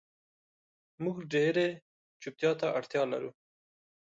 مونږ 1.03 1.17
ډیرې 1.33 1.67
چوپتیا 2.21 2.51
ته 2.59 2.67
اړتیا 2.77 3.03
لرو 3.11 3.31